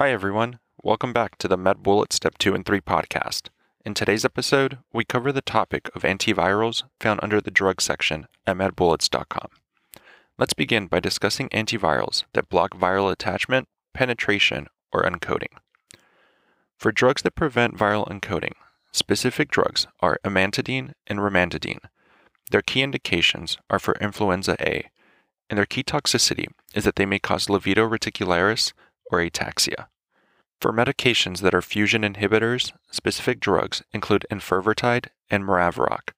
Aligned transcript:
Hi, 0.00 0.12
everyone. 0.12 0.60
Welcome 0.82 1.12
back 1.12 1.36
to 1.36 1.46
the 1.46 1.58
MedBullet 1.58 2.10
Step 2.14 2.38
2 2.38 2.54
and 2.54 2.64
3 2.64 2.80
podcast. 2.80 3.50
In 3.84 3.92
today's 3.92 4.24
episode, 4.24 4.78
we 4.94 5.04
cover 5.04 5.30
the 5.30 5.42
topic 5.42 5.90
of 5.94 6.04
antivirals 6.04 6.84
found 6.98 7.20
under 7.22 7.38
the 7.38 7.50
drug 7.50 7.82
section 7.82 8.26
at 8.46 8.56
medbullets.com. 8.56 9.48
Let's 10.38 10.54
begin 10.54 10.86
by 10.86 11.00
discussing 11.00 11.50
antivirals 11.50 12.24
that 12.32 12.48
block 12.48 12.70
viral 12.78 13.12
attachment, 13.12 13.68
penetration, 13.92 14.68
or 14.90 15.02
uncoating. 15.02 15.52
For 16.78 16.92
drugs 16.92 17.20
that 17.20 17.34
prevent 17.34 17.76
viral 17.76 18.08
uncoating, 18.08 18.54
specific 18.92 19.50
drugs 19.50 19.86
are 20.00 20.18
amantadine 20.24 20.94
and 21.08 21.18
rimantadine. 21.18 21.84
Their 22.50 22.62
key 22.62 22.80
indications 22.80 23.58
are 23.68 23.78
for 23.78 23.98
influenza 24.00 24.56
A, 24.60 24.88
and 25.50 25.58
their 25.58 25.66
key 25.66 25.82
toxicity 25.82 26.46
is 26.74 26.84
that 26.84 26.96
they 26.96 27.04
may 27.04 27.18
cause 27.18 27.48
livedo 27.48 27.86
reticularis 27.86 28.72
or 29.10 29.18
ataxia. 29.18 29.86
For 30.60 30.72
medications 30.72 31.40
that 31.40 31.54
are 31.54 31.62
fusion 31.62 32.02
inhibitors, 32.02 32.72
specific 32.90 33.40
drugs 33.40 33.82
include 33.92 34.26
enfuvirtide 34.30 35.06
and 35.30 35.44
maraviroc. 35.44 36.10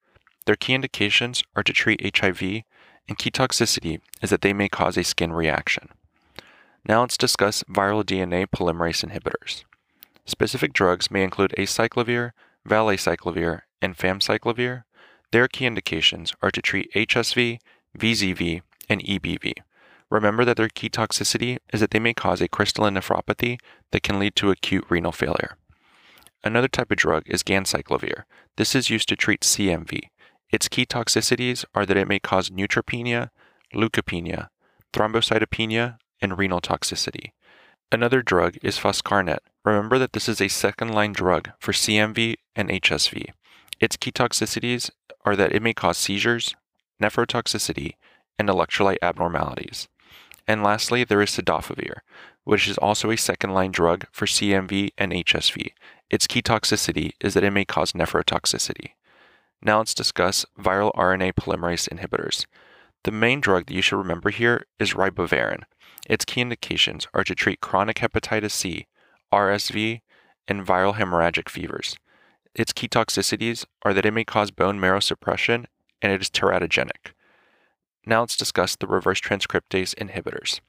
Their 0.46 0.56
key 0.56 0.74
indications 0.74 1.44
are 1.54 1.62
to 1.62 1.72
treat 1.72 2.16
HIV, 2.16 2.42
and 3.08 3.18
key 3.18 3.30
toxicity 3.30 4.00
is 4.20 4.30
that 4.30 4.40
they 4.40 4.52
may 4.52 4.68
cause 4.68 4.96
a 4.96 5.04
skin 5.04 5.32
reaction. 5.32 5.88
Now 6.88 7.02
let's 7.02 7.16
discuss 7.16 7.62
viral 7.64 8.02
DNA 8.02 8.46
polymerase 8.46 9.08
inhibitors. 9.08 9.62
Specific 10.24 10.72
drugs 10.72 11.10
may 11.10 11.22
include 11.22 11.54
acyclovir, 11.56 12.32
valacyclovir, 12.68 13.60
and 13.80 13.96
famciclovir. 13.96 14.84
Their 15.30 15.46
key 15.46 15.66
indications 15.66 16.32
are 16.42 16.50
to 16.50 16.62
treat 16.62 16.92
HSV, 16.92 17.58
VZV, 17.96 18.62
and 18.88 19.02
EBV. 19.02 19.54
Remember 20.12 20.44
that 20.44 20.58
their 20.58 20.68
key 20.68 20.90
toxicity 20.90 21.56
is 21.72 21.80
that 21.80 21.90
they 21.90 21.98
may 21.98 22.12
cause 22.12 22.42
a 22.42 22.46
crystalline 22.46 22.96
nephropathy 22.96 23.58
that 23.92 24.02
can 24.02 24.18
lead 24.18 24.36
to 24.36 24.50
acute 24.50 24.84
renal 24.90 25.10
failure. 25.10 25.56
Another 26.44 26.68
type 26.68 26.90
of 26.90 26.98
drug 26.98 27.22
is 27.24 27.42
ganciclovir. 27.42 28.24
This 28.58 28.74
is 28.74 28.90
used 28.90 29.08
to 29.08 29.16
treat 29.16 29.40
CMV. 29.40 30.00
Its 30.50 30.68
key 30.68 30.84
toxicities 30.84 31.64
are 31.74 31.86
that 31.86 31.96
it 31.96 32.06
may 32.06 32.18
cause 32.18 32.50
neutropenia, 32.50 33.30
leukopenia, 33.74 34.48
thrombocytopenia, 34.92 35.96
and 36.20 36.36
renal 36.36 36.60
toxicity. 36.60 37.32
Another 37.90 38.20
drug 38.20 38.58
is 38.60 38.78
foscarnet. 38.78 39.38
Remember 39.64 39.98
that 39.98 40.12
this 40.12 40.28
is 40.28 40.42
a 40.42 40.48
second 40.48 40.92
line 40.92 41.14
drug 41.14 41.52
for 41.58 41.72
CMV 41.72 42.34
and 42.54 42.68
HSV. 42.68 43.30
Its 43.80 43.96
key 43.96 44.12
toxicities 44.12 44.90
are 45.24 45.36
that 45.36 45.52
it 45.52 45.62
may 45.62 45.72
cause 45.72 45.96
seizures, 45.96 46.54
nephrotoxicity, 47.02 47.94
and 48.38 48.50
electrolyte 48.50 48.98
abnormalities. 49.00 49.88
And 50.46 50.62
lastly, 50.62 51.04
there 51.04 51.22
is 51.22 51.30
cidofovir, 51.30 51.98
which 52.44 52.68
is 52.68 52.78
also 52.78 53.10
a 53.10 53.16
second 53.16 53.52
line 53.52 53.70
drug 53.70 54.06
for 54.10 54.26
CMV 54.26 54.90
and 54.98 55.12
HSV. 55.12 55.72
Its 56.10 56.26
key 56.26 56.42
toxicity 56.42 57.12
is 57.20 57.34
that 57.34 57.44
it 57.44 57.52
may 57.52 57.64
cause 57.64 57.92
nephrotoxicity. 57.92 58.90
Now 59.62 59.78
let's 59.78 59.94
discuss 59.94 60.44
viral 60.58 60.92
RNA 60.94 61.34
polymerase 61.34 61.88
inhibitors. 61.88 62.46
The 63.04 63.12
main 63.12 63.40
drug 63.40 63.66
that 63.66 63.74
you 63.74 63.82
should 63.82 63.98
remember 63.98 64.30
here 64.30 64.66
is 64.78 64.94
ribavirin. 64.94 65.62
Its 66.08 66.24
key 66.24 66.40
indications 66.40 67.06
are 67.14 67.24
to 67.24 67.34
treat 67.34 67.60
chronic 67.60 67.98
hepatitis 67.98 68.50
C, 68.50 68.86
RSV, 69.32 70.00
and 70.48 70.66
viral 70.66 70.96
hemorrhagic 70.96 71.48
fevers. 71.48 71.96
Its 72.54 72.72
key 72.72 72.88
toxicities 72.88 73.64
are 73.82 73.94
that 73.94 74.04
it 74.04 74.12
may 74.12 74.24
cause 74.24 74.50
bone 74.50 74.78
marrow 74.78 75.00
suppression 75.00 75.66
and 76.02 76.12
it 76.12 76.20
is 76.20 76.28
teratogenic. 76.28 77.12
Now 78.04 78.20
let's 78.20 78.36
discuss 78.36 78.76
the 78.76 78.86
reverse 78.86 79.20
transcriptase 79.20 79.94
inhibitors. 79.94 80.60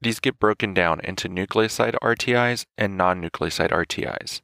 These 0.00 0.20
get 0.20 0.38
broken 0.38 0.74
down 0.74 1.00
into 1.00 1.28
nucleoside 1.28 1.96
RTIs 2.02 2.66
and 2.76 2.96
non 2.96 3.22
nucleoside 3.22 3.70
RTIs. 3.70 4.40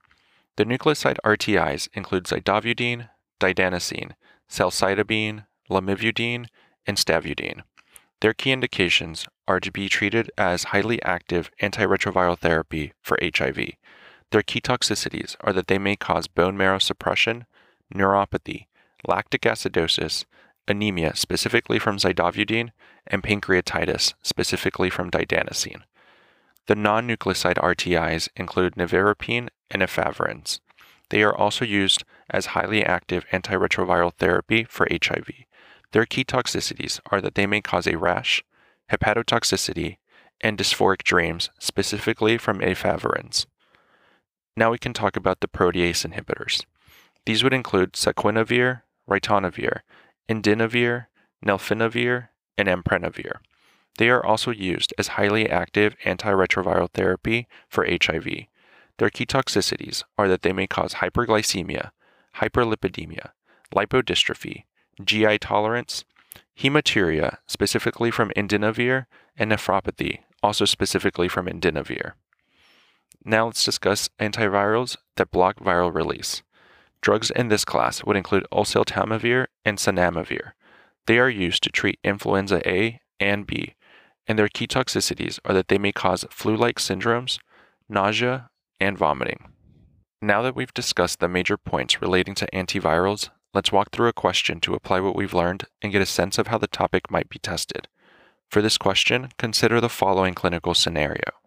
The 0.56 0.64
nucleoside 0.64 1.18
RTIs 1.24 1.88
include 1.94 2.24
zidovudine, 2.24 3.08
didanosine, 3.40 4.12
zalcitabine, 4.48 5.46
lamivudine, 5.70 6.46
and 6.86 6.96
stavudine. 6.96 7.62
Their 8.20 8.34
key 8.34 8.52
indications 8.52 9.26
are 9.48 9.60
to 9.60 9.72
be 9.72 9.88
treated 9.88 10.30
as 10.38 10.64
highly 10.64 11.02
active 11.02 11.50
antiretroviral 11.60 12.38
therapy 12.38 12.92
for 13.02 13.18
HIV. 13.20 13.72
Their 14.30 14.42
key 14.42 14.60
toxicities 14.60 15.36
are 15.40 15.52
that 15.52 15.66
they 15.66 15.78
may 15.78 15.96
cause 15.96 16.28
bone 16.28 16.56
marrow 16.56 16.78
suppression, 16.78 17.46
neuropathy, 17.92 18.66
lactic 19.06 19.42
acidosis, 19.42 20.24
anemia, 20.68 21.14
specifically 21.16 21.78
from 21.78 21.98
zidovudine, 21.98 22.70
and 23.06 23.22
pancreatitis, 23.22 24.14
specifically 24.22 24.90
from 24.90 25.10
didanosine. 25.10 25.82
The 26.66 26.76
non 26.76 27.08
nucleoside 27.08 27.56
RTIs 27.56 28.28
include 28.36 28.74
nevirapine 28.74 29.48
and 29.70 29.82
efavirenz. 29.82 30.60
They 31.10 31.22
are 31.22 31.36
also 31.36 31.64
used 31.64 32.04
as 32.30 32.46
highly 32.46 32.84
active 32.84 33.26
antiretroviral 33.32 34.14
therapy 34.14 34.64
for 34.64 34.86
HIV. 34.90 35.28
Their 35.92 36.06
key 36.06 36.24
toxicities 36.24 37.00
are 37.10 37.20
that 37.20 37.34
they 37.34 37.46
may 37.46 37.60
cause 37.60 37.86
a 37.86 37.98
rash, 37.98 38.42
hepatotoxicity, 38.90 39.96
and 40.40 40.56
dysphoric 40.56 41.02
dreams, 41.02 41.50
specifically 41.58 42.38
from 42.38 42.60
efavirenz. 42.60 43.46
Now 44.56 44.70
we 44.70 44.78
can 44.78 44.92
talk 44.92 45.16
about 45.16 45.40
the 45.40 45.48
protease 45.48 46.06
inhibitors. 46.06 46.64
These 47.26 47.44
would 47.44 47.52
include 47.52 47.92
saquinavir, 47.92 48.82
ritonavir, 49.08 49.80
indinavir, 50.28 51.06
nelfinavir, 51.44 52.28
and 52.56 52.68
amprenavir. 52.68 53.36
They 53.98 54.08
are 54.08 54.24
also 54.24 54.50
used 54.50 54.94
as 54.98 55.08
highly 55.08 55.48
active 55.50 55.96
antiretroviral 56.04 56.90
therapy 56.92 57.46
for 57.68 57.86
HIV. 57.86 58.46
Their 58.98 59.10
key 59.10 59.26
toxicities 59.26 60.04
are 60.16 60.28
that 60.28 60.42
they 60.42 60.52
may 60.52 60.66
cause 60.66 60.94
hyperglycemia, 60.94 61.90
hyperlipidemia, 62.36 63.30
lipodystrophy, 63.74 64.64
GI 65.04 65.38
tolerance, 65.38 66.04
hematuria, 66.58 67.38
specifically 67.46 68.10
from 68.10 68.30
indinavir, 68.36 69.06
and 69.36 69.50
nephropathy, 69.50 70.20
also 70.42 70.64
specifically 70.64 71.28
from 71.28 71.46
indinavir. 71.46 72.12
Now 73.24 73.46
let's 73.46 73.64
discuss 73.64 74.08
antivirals 74.18 74.96
that 75.16 75.30
block 75.30 75.60
viral 75.60 75.94
release. 75.94 76.42
Drugs 77.02 77.30
in 77.32 77.48
this 77.48 77.64
class 77.64 78.04
would 78.04 78.16
include 78.16 78.46
oseltamivir 78.52 79.46
and 79.64 79.76
zanamivir. 79.76 80.52
They 81.06 81.18
are 81.18 81.28
used 81.28 81.64
to 81.64 81.70
treat 81.70 81.98
influenza 82.04 82.66
A 82.66 83.00
and 83.18 83.44
B, 83.46 83.74
and 84.28 84.38
their 84.38 84.48
key 84.48 84.68
toxicities 84.68 85.40
are 85.44 85.52
that 85.52 85.66
they 85.66 85.78
may 85.78 85.90
cause 85.90 86.24
flu 86.30 86.56
like 86.56 86.76
syndromes, 86.78 87.38
nausea, 87.88 88.50
and 88.78 88.96
vomiting. 88.96 89.48
Now 90.20 90.42
that 90.42 90.54
we've 90.54 90.72
discussed 90.72 91.18
the 91.18 91.28
major 91.28 91.56
points 91.56 92.00
relating 92.00 92.36
to 92.36 92.48
antivirals, 92.52 93.30
let's 93.52 93.72
walk 93.72 93.90
through 93.90 94.08
a 94.08 94.12
question 94.12 94.60
to 94.60 94.74
apply 94.74 95.00
what 95.00 95.16
we've 95.16 95.34
learned 95.34 95.64
and 95.82 95.90
get 95.90 96.02
a 96.02 96.06
sense 96.06 96.38
of 96.38 96.46
how 96.46 96.58
the 96.58 96.68
topic 96.68 97.10
might 97.10 97.28
be 97.28 97.40
tested. 97.40 97.88
For 98.48 98.62
this 98.62 98.78
question, 98.78 99.30
consider 99.38 99.80
the 99.80 99.88
following 99.88 100.34
clinical 100.34 100.74
scenario. 100.74 101.41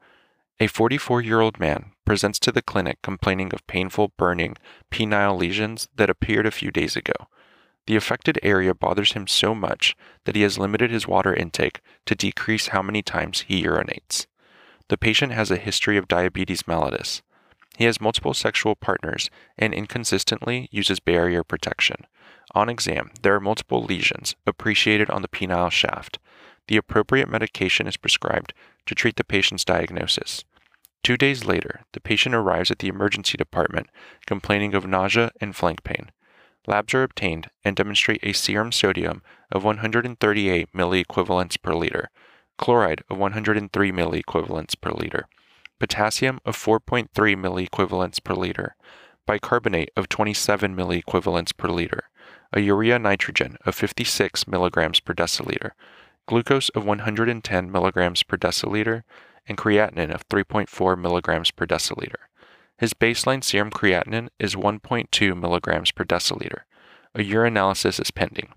A 0.57 0.67
44 0.67 1.21
year 1.21 1.41
old 1.41 1.59
man 1.59 1.91
presents 2.05 2.39
to 2.39 2.51
the 2.51 2.61
clinic 2.61 3.01
complaining 3.01 3.53
of 3.53 3.67
painful, 3.67 4.13
burning, 4.17 4.55
penile 4.89 5.37
lesions 5.37 5.89
that 5.97 6.09
appeared 6.09 6.45
a 6.45 6.51
few 6.51 6.71
days 6.71 6.95
ago. 6.95 7.13
The 7.87 7.97
affected 7.97 8.39
area 8.41 8.73
bothers 8.73 9.11
him 9.11 9.27
so 9.27 9.53
much 9.53 9.97
that 10.23 10.33
he 10.33 10.43
has 10.43 10.57
limited 10.57 10.91
his 10.91 11.09
water 11.09 11.33
intake 11.33 11.81
to 12.05 12.15
decrease 12.15 12.67
how 12.67 12.81
many 12.81 13.01
times 13.01 13.41
he 13.41 13.63
urinates. 13.63 14.27
The 14.87 14.97
patient 14.97 15.33
has 15.33 15.51
a 15.51 15.57
history 15.57 15.97
of 15.97 16.07
diabetes 16.07 16.63
mellitus. 16.63 17.21
He 17.77 17.83
has 17.83 17.99
multiple 17.99 18.33
sexual 18.33 18.75
partners 18.75 19.29
and 19.57 19.73
inconsistently 19.73 20.69
uses 20.71 21.01
barrier 21.01 21.43
protection. 21.43 22.07
On 22.53 22.69
exam, 22.69 23.11
there 23.23 23.35
are 23.35 23.41
multiple 23.41 23.83
lesions 23.83 24.35
appreciated 24.47 25.09
on 25.09 25.21
the 25.21 25.27
penile 25.27 25.69
shaft. 25.69 26.17
The 26.67 26.77
appropriate 26.77 27.27
medication 27.27 27.87
is 27.87 27.97
prescribed 27.97 28.53
to 28.85 28.95
treat 28.95 29.15
the 29.15 29.23
patient's 29.23 29.65
diagnosis. 29.65 30.43
Two 31.03 31.17
days 31.17 31.45
later, 31.45 31.81
the 31.93 31.99
patient 31.99 32.33
arrives 32.33 32.71
at 32.71 32.79
the 32.79 32.87
emergency 32.87 33.37
department 33.37 33.87
complaining 34.25 34.73
of 34.73 34.87
nausea 34.87 35.31
and 35.39 35.55
flank 35.55 35.83
pain. 35.83 36.11
Labs 36.67 36.93
are 36.95 37.03
obtained 37.03 37.49
and 37.63 37.75
demonstrate 37.75 38.23
a 38.23 38.33
serum 38.33 38.71
sodium 38.71 39.21
of 39.51 39.63
138 39.63 40.69
milliequivalents 40.73 41.61
per 41.61 41.75
liter, 41.75 42.09
chloride 42.57 43.03
of 43.09 43.17
103 43.17 43.91
milliequivalents 43.91 44.79
per 44.79 44.89
liter, 44.91 45.27
potassium 45.79 46.39
of 46.43 46.57
4.3 46.57 47.09
milliequivalents 47.13 48.23
per 48.23 48.33
liter, 48.33 48.75
bicarbonate 49.27 49.91
of 49.95 50.09
27 50.09 50.75
milliequivalents 50.75 51.55
per 51.55 51.67
liter, 51.67 52.09
a 52.53 52.61
urea 52.61 52.97
nitrogen 52.97 53.57
of 53.65 53.75
56 53.75 54.47
milligrams 54.47 54.99
per 54.99 55.13
deciliter, 55.13 55.71
glucose 56.27 56.69
of 56.69 56.85
110 56.85 57.71
milligrams 57.71 58.23
per 58.23 58.37
deciliter, 58.37 59.03
and 59.47 59.57
creatinine 59.57 60.13
of 60.13 60.27
3.4 60.27 60.99
milligrams 60.99 61.51
per 61.51 61.65
deciliter. 61.65 62.29
His 62.77 62.93
baseline 62.93 63.43
serum 63.43 63.71
creatinine 63.71 64.29
is 64.39 64.55
1.2 64.55 65.39
milligrams 65.39 65.91
per 65.91 66.03
deciliter. 66.03 66.61
A 67.13 67.19
urinalysis 67.19 68.01
is 68.01 68.11
pending. 68.11 68.49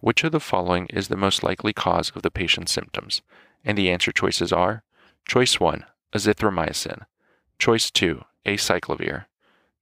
Which 0.00 0.24
of 0.24 0.32
the 0.32 0.40
following 0.40 0.86
is 0.86 1.08
the 1.08 1.16
most 1.16 1.42
likely 1.42 1.72
cause 1.72 2.12
of 2.14 2.22
the 2.22 2.30
patient's 2.30 2.72
symptoms? 2.72 3.22
And 3.64 3.78
the 3.78 3.90
answer 3.90 4.12
choices 4.12 4.52
are 4.52 4.82
Choice 5.26 5.58
1, 5.58 5.84
azithromycin. 6.14 7.06
Choice 7.58 7.90
2, 7.90 8.22
acyclovir. 8.44 9.24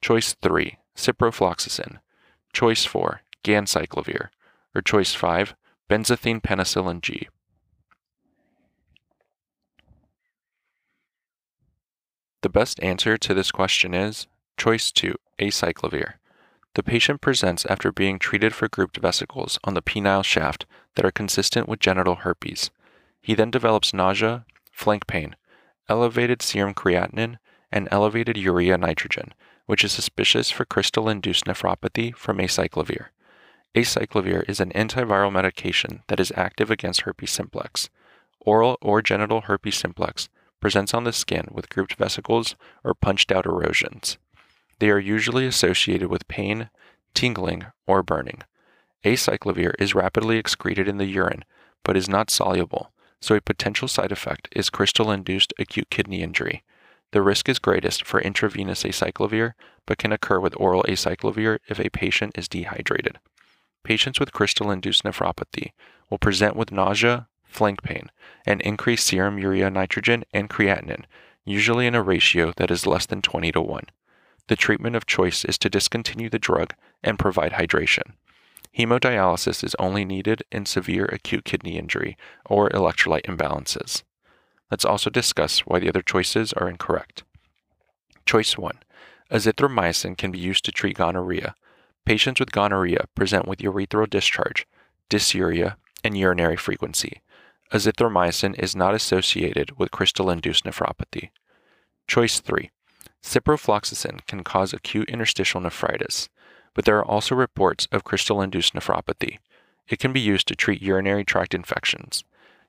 Choice 0.01 0.35
3, 0.41 0.79
ciprofloxacin. 0.97 1.99
Choice 2.53 2.85
4, 2.85 3.23
ganciclovir. 3.43 4.29
Or 4.75 4.81
choice 4.81 5.13
5, 5.13 5.55
benzathine 5.89 6.41
penicillin 6.41 7.01
G. 7.01 7.29
The 12.43 12.49
best 12.49 12.83
answer 12.83 13.17
to 13.17 13.35
this 13.35 13.51
question 13.51 13.95
is 13.95 14.27
choice 14.57 14.91
2, 14.91 15.15
acyclovir. 15.41 16.15
The 16.75 16.83
patient 16.83 17.21
presents 17.21 17.65
after 17.67 17.93
being 17.93 18.19
treated 18.19 18.55
for 18.55 18.69
grouped 18.69 18.97
vesicles 18.97 19.59
on 19.65 19.75
the 19.75 19.83
penile 19.83 20.25
shaft 20.25 20.67
that 20.97 21.05
are 21.05 21.13
consistent 21.13 21.69
with 21.69 21.81
genital 21.81 22.17
herpes. 22.17 22.71
He 23.23 23.35
then 23.35 23.51
develops 23.51 23.95
nausea, 23.95 24.45
flank 24.73 25.07
pain, 25.07 25.37
elevated 25.89 26.43
serum 26.43 26.75
creatinine, 26.75 27.39
and 27.71 27.89
elevated 27.91 28.37
urea 28.37 28.79
nitrogen, 28.79 29.35
which 29.67 29.85
is 29.85 29.93
suspicious 29.93 30.51
for 30.51 30.65
crystal 30.65 31.09
induced 31.09 31.45
nephropathy 31.45 32.15
from 32.15 32.39
acyclovir. 32.39 33.07
Acyclovir 33.75 34.49
is 34.49 34.61
an 34.61 34.71
antiviral 34.71 35.33
medication 35.33 36.05
that 36.07 36.21
is 36.21 36.33
active 36.37 36.71
against 36.71 37.01
herpes 37.01 37.33
simplex. 37.33 37.91
Oral 38.39 38.79
or 38.81 39.03
genital 39.03 39.43
herpes 39.43 39.77
simplex 39.77 40.29
presents 40.61 40.95
on 40.95 41.03
the 41.03 41.13
skin 41.13 41.49
with 41.51 41.69
grouped 41.69 41.95
vesicles 41.97 42.55
or 42.85 42.95
punched 42.95 43.33
out 43.33 43.47
erosions. 43.47 44.17
They 44.79 44.91
are 44.91 45.01
usually 45.01 45.45
associated 45.45 46.09
with 46.09 46.29
pain, 46.29 46.71
tingling, 47.15 47.67
or 47.85 48.05
burning. 48.05 48.43
Acyclovir 49.05 49.75
is 49.81 49.95
rapidly 49.95 50.39
excreted 50.39 50.87
in 50.87 50.99
the 50.99 51.07
urine, 51.07 51.45
but 51.83 51.97
is 51.97 52.09
not 52.09 52.31
soluble, 52.31 52.93
so 53.21 53.35
a 53.35 53.41
potential 53.41 53.89
side 53.89 54.13
effect 54.13 54.49
is 54.53 54.71
crystal 54.71 55.11
induced 55.11 55.53
acute 55.59 55.91
kidney 55.91 56.23
injury. 56.23 56.63
The 57.11 57.23
risk 57.23 57.49
is 57.49 57.59
greatest 57.59 58.05
for 58.07 58.21
intravenous 58.21 58.85
acyclovir, 58.85 59.55
but 59.85 59.99
can 59.99 60.13
occur 60.13 60.39
with 60.39 60.55
oral 60.59 60.85
acyclovir 60.85 61.59
if 61.69 61.81
a 61.81 61.91
patient 61.91 62.39
is 62.39 62.49
dehydrated. 62.49 63.19
Patients 63.85 64.19
with 64.19 64.33
crystal 64.33 64.71
induced 64.71 65.05
nephropathy 65.05 65.73
will 66.11 66.19
present 66.19 66.57
with 66.57 66.73
nausea, 66.73 67.29
flank 67.45 67.83
pain, 67.83 68.11
and 68.45 68.61
increased 68.63 69.07
serum 69.07 69.39
urea 69.39 69.71
nitrogen 69.71 70.25
and 70.33 70.51
creatinine, 70.51 71.05
usually 71.45 71.87
in 71.87 71.95
a 71.95 72.03
ratio 72.03 72.53
that 72.57 72.71
is 72.71 72.87
less 72.87 73.07
than 73.07 73.23
20 73.23 73.53
to 73.53 73.61
1 73.61 73.85
the 74.49 74.57
treatment 74.57 74.95
of 74.97 75.07
choice 75.07 75.45
is 75.45 75.59
to 75.59 75.71
discontinue 75.71 76.29
the 76.29 76.39
drug 76.39 76.75
and 77.03 77.19
provide 77.19 77.53
hydration. 77.53 78.13
Hemodialysis 78.77 79.63
is 79.63 79.77
only 79.79 80.05
needed 80.05 80.43
in 80.51 80.67
severe 80.67 81.07
acute 81.07 81.45
kidney 81.45 81.79
injury 81.79 82.17
or 82.45 82.69
electrolyte 82.71 83.27
imbalances. 83.27 84.03
Let's 84.71 84.85
also 84.85 85.11
discuss 85.11 85.61
why 85.61 85.79
the 85.79 85.89
other 85.89 86.03
choices 86.03 86.53
are 86.55 86.69
incorrect. 86.69 87.23
Choice 88.27 88.59
1 88.59 88.79
Azithromycin 89.31 90.19
can 90.19 90.31
be 90.31 90.39
used 90.39 90.65
to 90.65 90.73
treat 90.73 90.97
gonorrhea. 90.97 91.55
Patients 92.07 92.39
with 92.39 92.53
gonorrhea 92.53 93.07
present 93.15 93.49
with 93.49 93.61
urethral 93.61 94.09
discharge, 94.09 94.67
dysuria, 95.09 95.77
and 96.03 96.17
urinary 96.17 96.57
frequency. 96.57 97.23
Azithromycin 97.73 98.59
is 98.59 98.77
not 98.77 98.95
associated 98.95 99.79
with 99.79 99.91
crystal 99.91 100.31
induced 100.31 100.65
nephropathy. 100.65 101.31
Choice 102.07 102.41
3 102.41 102.71
Ciprofloxacin 103.23 104.27
can 104.27 104.45
cause 104.45 104.75
acute 104.75 105.09
interstitial 105.09 105.63
nephritis, 105.63 106.29
but 106.75 106.85
there 106.85 106.99
are 106.99 107.05
also 107.05 107.35
reports 107.35 107.89
of 107.91 108.05
crystal 108.05 108.43
induced 108.43 108.75
nephropathy. 108.75 109.39
It 109.89 109.99
can 109.99 110.13
be 110.13 110.21
used 110.21 110.47
to 110.49 110.55
treat 110.55 110.83
urinary 110.83 111.25
tract 111.25 111.55
infections. 111.55 112.23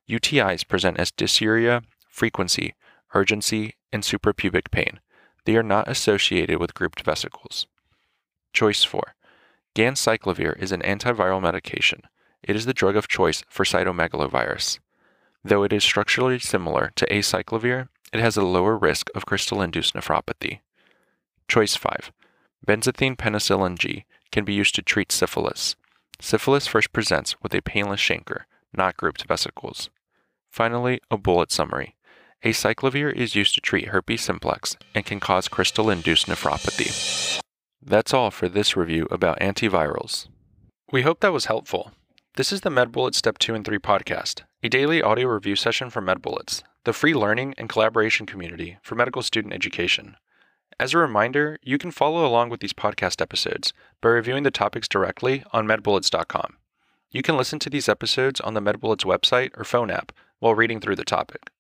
UTIs 0.10 0.66
present 0.66 0.98
as 0.98 1.12
dysuria, 1.12 1.84
frequency, 2.10 2.74
urgency, 3.14 3.76
and 3.92 4.04
suprapubic 4.04 4.72
pain. 4.72 5.02
They 5.46 5.58
are 5.58 5.64
not 5.64 5.90
associated 5.90 6.58
with 6.60 6.74
grouped 6.74 7.04
vesicles. 7.04 7.68
Choice 8.54 8.84
4. 8.84 9.16
Ganciclovir 9.76 10.58
is 10.58 10.72
an 10.72 10.82
antiviral 10.82 11.42
medication. 11.42 12.04
It 12.42 12.56
is 12.56 12.66
the 12.66 12.74
drug 12.74 12.96
of 12.96 13.10
choice 13.10 13.44
for 13.50 13.66
cytomegalovirus. 13.66 14.80
Though 15.44 15.64
it 15.64 15.74
is 15.74 15.84
structurally 15.84 16.40
similar 16.40 16.94
to 16.96 17.06
acyclovir, 17.08 17.90
it 18.14 18.22
has 18.22 18.38
a 18.38 18.46
lower 18.46 18.78
risk 18.78 19.10
of 19.14 19.26
crystal 19.26 19.62
induced 19.62 19.94
nephropathy. 19.94 20.60
Choice 21.50 21.76
5. 21.76 22.14
Benzathine 22.66 23.18
penicillin 23.18 23.78
G 23.78 24.06
can 24.32 24.46
be 24.46 24.54
used 24.54 24.76
to 24.76 24.82
treat 24.82 25.12
syphilis. 25.12 25.76
Syphilis 26.22 26.68
first 26.68 26.94
presents 26.94 27.36
with 27.44 27.54
a 27.54 27.62
painless 27.62 28.00
chancre, 28.00 28.44
not 28.74 28.96
grouped 28.96 29.28
vesicles. 29.28 29.90
Finally, 30.50 31.02
a 31.12 31.18
bullet 31.18 31.52
summary. 31.52 31.96
Acyclovir 32.46 33.14
is 33.14 33.36
used 33.36 33.54
to 33.56 33.62
treat 33.62 33.90
herpes 33.90 34.22
simplex 34.22 34.78
and 34.94 35.06
can 35.06 35.20
cause 35.20 35.50
crystal 35.50 35.90
induced 35.90 36.28
nephropathy. 36.28 37.42
That's 37.88 38.16
all 38.16 38.32
for 38.32 38.50
this 38.50 38.76
review 38.76 39.08
about 39.12 39.40
antivirals. 39.40 40.28
We 40.92 41.04
hope 41.04 41.20
that 41.20 41.32
was 41.32 41.46
helpful. 41.46 41.92
This 42.36 42.52
is 42.52 42.62
the 42.62 42.72
MedBullets 42.72 43.14
Step 43.14 43.38
2 43.38 43.54
and 43.54 43.64
3 43.64 43.78
podcast, 43.78 44.42
a 44.64 44.70
daily 44.70 45.04
audio 45.04 45.28
review 45.28 45.56
session 45.56 45.92
from 45.92 46.08
MedBullets 46.08 46.64
the 46.86 46.94
free 46.94 47.14
learning 47.14 47.54
and 47.60 47.70
collaboration 47.70 48.26
community 48.26 48.78
for 48.82 48.96
medical 48.96 49.22
student 49.22 49.54
education. 49.54 50.16
As 50.80 50.94
a 50.94 50.98
reminder, 50.98 51.60
you 51.62 51.78
can 51.78 51.92
follow 51.92 52.26
along 52.26 52.50
with 52.50 52.60
these 52.60 52.74
podcast 52.74 53.22
episodes 53.22 53.72
by 54.02 54.10
reviewing 54.10 54.44
the 54.44 54.52
topics 54.52 54.88
directly 54.88 55.44
on 55.52 55.68
medbullets.com. 55.68 56.58
You 57.12 57.22
can 57.22 57.38
listen 57.38 57.60
to 57.60 57.70
these 57.70 57.90
episodes 57.90 58.42
on 58.42 58.56
the 58.56 58.62
MedBullets 58.62 59.06
website 59.06 59.52
or 59.58 59.64
phone 59.64 59.92
app 59.92 60.12
while 60.40 60.56
reading 60.56 60.80
through 60.80 60.96
the 60.96 61.06
topic. 61.06 61.52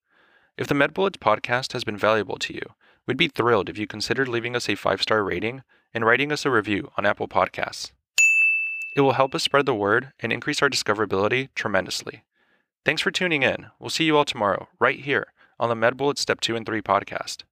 If 0.57 0.67
the 0.67 0.75
MedBullets 0.75 1.17
podcast 1.17 1.73
has 1.73 1.83
been 1.83 1.97
valuable 1.97 2.37
to 2.37 2.53
you, 2.53 2.73
we'd 3.05 3.17
be 3.17 3.27
thrilled 3.27 3.69
if 3.69 3.77
you 3.77 3.85
considered 3.85 4.27
leaving 4.27 4.55
us 4.55 4.67
a 4.69 4.75
five 4.75 5.03
star 5.03 5.23
rating 5.23 5.61
and 5.95 6.05
writing 6.05 6.29
us 6.31 6.45
a 6.45 6.51
review 6.51 6.91
on 6.97 7.05
Apple 7.05 7.29
Podcasts. 7.29 7.91
It 8.95 9.01
will 9.01 9.13
help 9.13 9.33
us 9.33 9.43
spread 9.43 9.65
the 9.65 9.73
word 9.73 10.11
and 10.19 10.33
increase 10.33 10.61
our 10.61 10.69
discoverability 10.69 11.47
tremendously. 11.55 12.23
Thanks 12.83 13.01
for 13.01 13.11
tuning 13.11 13.43
in. 13.43 13.67
We'll 13.79 13.89
see 13.89 14.03
you 14.03 14.17
all 14.17 14.25
tomorrow, 14.25 14.67
right 14.77 14.99
here 14.99 15.27
on 15.57 15.69
the 15.69 15.75
MedBullets 15.75 16.19
Step 16.19 16.41
2 16.41 16.57
and 16.57 16.65
3 16.65 16.81
podcast. 16.81 17.43